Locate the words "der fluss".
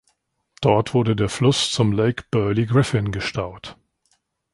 1.15-1.69